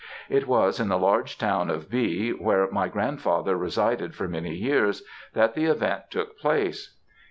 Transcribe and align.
It 0.29 0.47
was 0.47 0.79
in 0.79 0.87
the 0.87 0.97
large 0.97 1.37
town 1.37 1.69
of 1.69 1.87
B 1.87 2.29
m 2.29 2.43
where 2.43 2.67
my 2.71 2.87
grandfather 2.87 3.55
resided 3.55 4.15
for 4.15 4.27
many 4.27 4.55
years, 4.55 5.03
that 5.35 5.53
the 5.53 5.65
event 5.65 6.05
took 6.09 6.39
place. 6.39 6.97